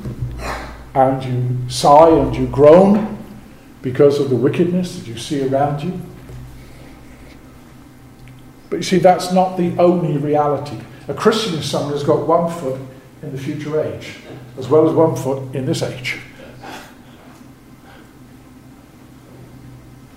[0.93, 3.17] and you sigh and you groan
[3.81, 5.99] because of the wickedness that you see around you.
[8.69, 10.77] But you see, that's not the only reality.
[11.09, 12.79] A Christian is someone who's got one foot
[13.21, 14.15] in the future age,
[14.57, 16.19] as well as one foot in this age.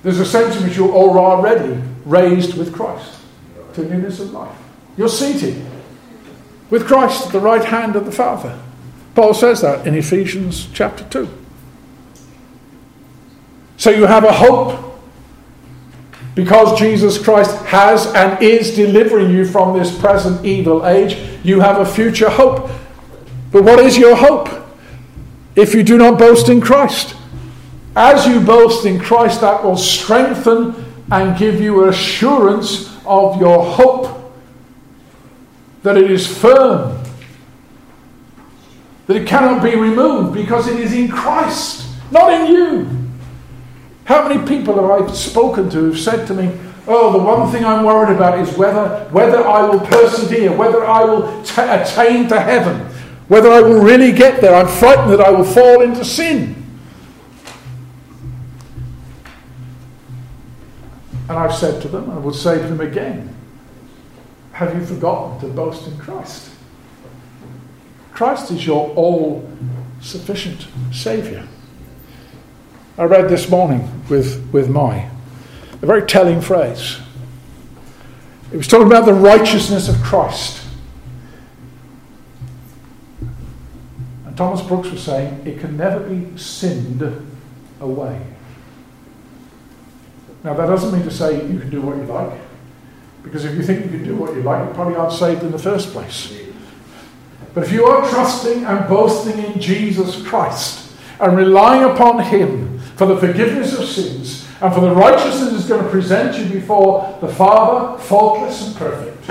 [0.04, 3.18] There's a sense in which you're already raised with Christ
[3.74, 4.56] to newness of life.
[4.96, 5.66] You're seated
[6.70, 8.58] with Christ at the right hand of the Father.
[9.14, 11.28] Paul says that in Ephesians chapter 2.
[13.76, 14.98] So you have a hope
[16.34, 21.18] because Jesus Christ has and is delivering you from this present evil age.
[21.42, 22.70] You have a future hope.
[23.50, 24.48] But what is your hope
[25.54, 27.16] if you do not boast in Christ?
[27.94, 30.74] As you boast in Christ, that will strengthen
[31.10, 34.15] and give you assurance of your hope
[35.86, 37.00] that it is firm
[39.06, 42.88] that it cannot be removed because it is in Christ, not in you.
[44.04, 46.58] How many people have I spoken to who've said to me,
[46.88, 51.04] Oh, the one thing I'm worried about is whether, whether I will persevere, whether I
[51.04, 52.80] will t- attain to heaven,
[53.28, 54.56] whether I will really get there.
[54.56, 56.64] I'm frightened that I will fall into sin.
[61.28, 63.35] And I've said to them, I will say to them again,
[64.56, 66.50] have you forgotten to boast in Christ?
[68.12, 69.46] Christ is your all
[70.00, 71.46] sufficient Saviour.
[72.96, 75.10] I read this morning with, with my
[75.82, 76.98] a very telling phrase.
[78.50, 80.64] It was talking about the righteousness of Christ.
[84.24, 87.02] And Thomas Brooks was saying it can never be sinned
[87.78, 88.22] away.
[90.42, 92.40] Now, that doesn't mean to say you can do what you like,
[93.26, 95.50] because if you think you can do what you like, you probably aren't saved in
[95.50, 96.32] the first place.
[97.54, 103.06] But if you are trusting and boasting in Jesus Christ and relying upon Him for
[103.06, 107.26] the forgiveness of sins and for the righteousness is going to present you before the
[107.26, 109.28] Father, faultless and perfect,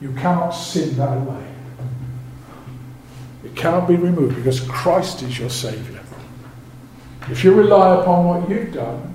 [0.00, 1.44] you cannot sin that away.
[3.44, 6.00] It cannot be removed because Christ is your Saviour.
[7.30, 9.14] If you rely upon what you've done,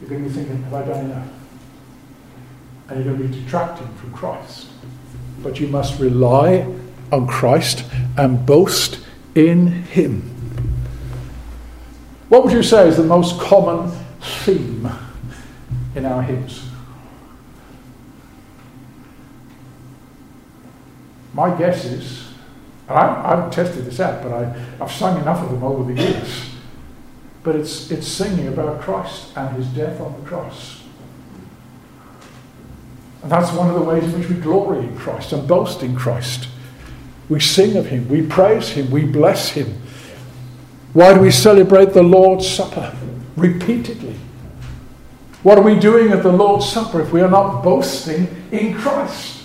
[0.00, 1.37] you're going to be thinking, have I done enough?
[2.88, 4.68] And you're going to be detracting from Christ.
[5.42, 6.66] But you must rely
[7.12, 7.84] on Christ
[8.16, 9.00] and boast
[9.34, 10.22] in Him.
[12.28, 14.88] What would you say is the most common theme
[15.94, 16.68] in our hymns?
[21.32, 22.28] My guess is,
[22.88, 26.02] and I, haven't tested this out, but I, I've sung enough of them over the
[26.02, 26.50] years,
[27.42, 30.77] but it's, it's singing about Christ and his death on the cross.
[33.22, 35.96] And that's one of the ways in which we glory in Christ and boast in
[35.96, 36.48] Christ.
[37.28, 39.80] We sing of him, we praise him, we bless him.
[40.92, 42.96] Why do we celebrate the Lord's Supper
[43.36, 44.16] repeatedly?
[45.42, 49.44] What are we doing at the Lord's Supper if we are not boasting in Christ?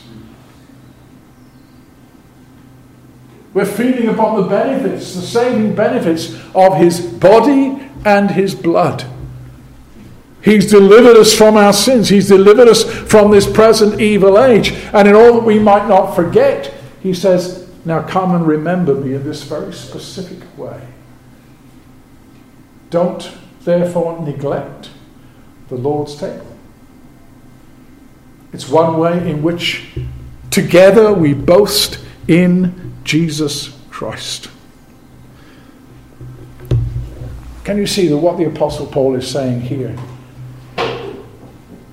[3.53, 9.05] We're feeding upon the benefits, the saving benefits of His body and His blood.
[10.43, 12.09] He's delivered us from our sins.
[12.09, 14.73] He's delivered us from this present evil age.
[14.93, 19.13] And in all that we might not forget, He says, Now come and remember me
[19.13, 20.85] in this very specific way.
[22.89, 23.31] Don't
[23.63, 24.89] therefore neglect
[25.69, 26.57] the Lord's table.
[28.51, 29.97] It's one way in which
[30.51, 34.49] together we boast in Jesus Christ.
[37.63, 39.95] Can you see what the Apostle Paul is saying here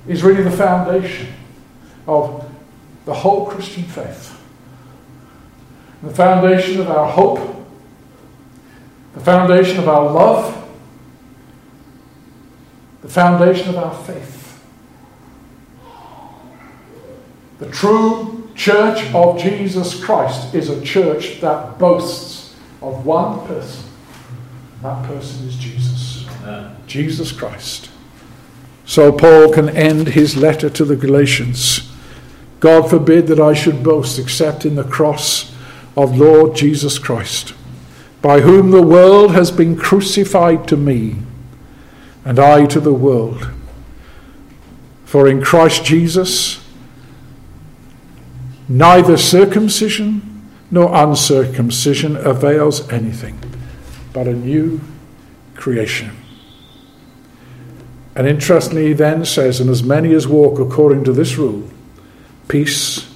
[0.07, 1.27] is really the foundation
[2.07, 2.49] of
[3.05, 4.37] the whole Christian faith?
[6.03, 7.39] The foundation of our hope,
[9.13, 10.57] the foundation of our love,
[13.01, 14.41] the foundation of our faith.
[17.59, 23.85] The true church of Jesus Christ is a church that boasts of one person.
[24.81, 26.25] That person is Jesus.
[26.41, 26.75] Amen.
[26.87, 27.90] Jesus Christ.
[28.91, 31.89] So Paul can end his letter to the Galatians.
[32.59, 35.55] God forbid that I should boast except in the cross
[35.95, 37.53] of Lord Jesus Christ,
[38.21, 41.19] by whom the world has been crucified to me
[42.25, 43.49] and I to the world.
[45.05, 46.61] For in Christ Jesus,
[48.67, 53.39] neither circumcision nor uncircumcision avails anything,
[54.11, 54.81] but a new
[55.55, 56.11] creation.
[58.15, 61.69] And interestingly, he then says, And as many as walk according to this rule,
[62.47, 63.09] peace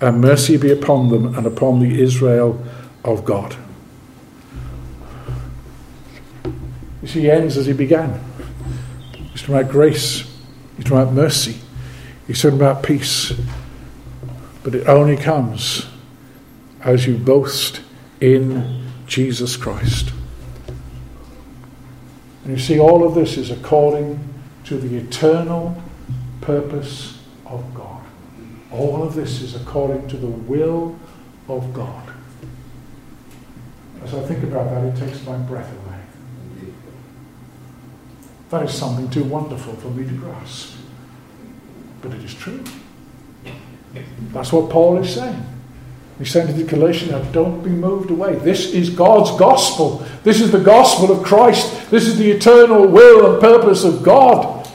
[0.00, 2.62] and mercy be upon them and upon the Israel
[3.04, 3.56] of God.
[7.00, 8.20] You see, he ends as he began.
[9.12, 10.22] He's talking about grace.
[10.76, 11.58] He's talking about mercy.
[12.26, 13.32] He's talking about peace.
[14.62, 15.86] But it only comes
[16.80, 17.82] as you boast
[18.20, 20.12] in Jesus Christ.
[22.44, 24.20] And you see, all of this is according
[24.64, 25.82] to the eternal
[26.40, 28.02] purpose of God.
[28.70, 30.98] All of this is according to the will
[31.48, 32.12] of God.
[34.02, 35.98] As I think about that, it takes my breath away.
[38.50, 40.76] That is something too wonderful for me to grasp.
[42.02, 42.62] But it is true.
[44.32, 45.53] That's what Paul is saying.
[46.18, 48.36] He's saying to the Galatians, now don't be moved away.
[48.36, 50.06] This is God's gospel.
[50.22, 51.90] This is the gospel of Christ.
[51.90, 54.68] This is the eternal will and purpose of God.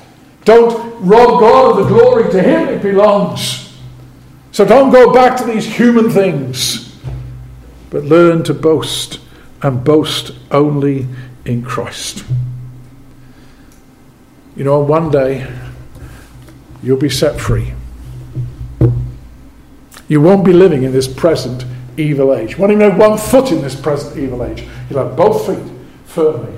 [0.44, 3.78] Don't rob God of the glory to Him it belongs.
[4.52, 6.90] So don't go back to these human things.
[7.90, 9.20] but learn to boast
[9.62, 11.08] and boast only
[11.46, 12.24] in Christ.
[14.56, 15.52] You know, one day
[16.84, 17.74] you'll be set free.
[20.10, 21.64] You won't be living in this present
[21.96, 22.54] evil age.
[22.54, 24.68] You won't even have one foot in this present evil age.
[24.90, 25.72] You'll have both feet
[26.06, 26.58] firmly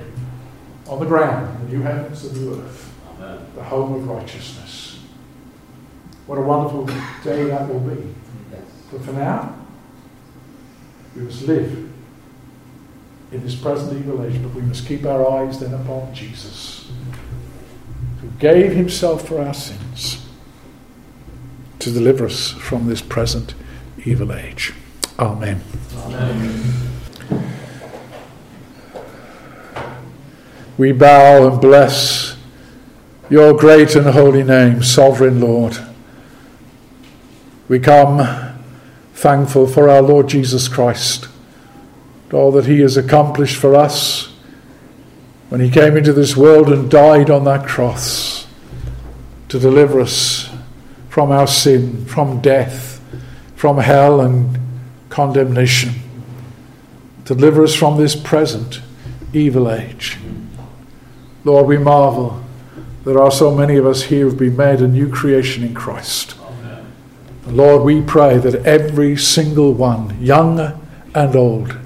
[0.87, 3.45] on the ground, the new heavens and the new earth, Amen.
[3.55, 4.99] the home of righteousness.
[6.27, 6.85] What a wonderful
[7.23, 8.01] day that will be.
[8.51, 8.61] Yes.
[8.89, 9.53] But for now,
[11.15, 11.89] we must live
[13.33, 16.89] in this present evil age, but we must keep our eyes then upon Jesus,
[18.21, 20.25] who gave himself for our sins
[21.81, 23.55] to deliver us from this present
[24.05, 24.73] evil age.
[25.19, 25.61] Amen.
[25.97, 26.63] Amen.
[30.77, 32.37] We bow and bless
[33.29, 35.77] your great and holy name, sovereign Lord.
[37.67, 38.57] We come
[39.13, 41.29] thankful for our Lord Jesus Christ,
[42.31, 44.33] all that he has accomplished for us
[45.49, 48.47] when he came into this world and died on that cross
[49.49, 50.50] to deliver us
[51.11, 53.01] from our sin, from death,
[53.57, 54.57] from hell and
[55.09, 55.91] condemnation,
[57.25, 58.79] deliver us from this present
[59.33, 60.17] evil age.
[61.43, 62.41] Lord, we marvel
[63.03, 65.73] that there are so many of us here who've been made a new creation in
[65.73, 66.35] Christ.
[66.39, 66.85] Amen.
[67.45, 70.81] Lord, we pray that every single one, young
[71.13, 71.77] and old,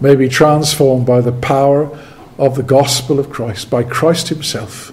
[0.00, 1.98] may be transformed by the power
[2.38, 4.92] of the gospel of Christ, by Christ Himself,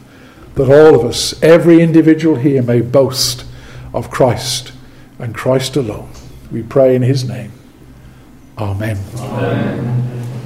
[0.55, 3.45] that all of us, every individual here, may boast
[3.93, 4.73] of Christ
[5.17, 6.11] and Christ alone.
[6.51, 7.51] We pray in His name.
[8.57, 8.97] Amen.
[9.17, 10.18] Amen.